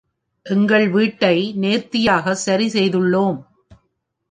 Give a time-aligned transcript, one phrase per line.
[0.45, 3.39] எங்கள் வீட்டை நேர்த்தியாக சரிசெய்துள்ளோம்.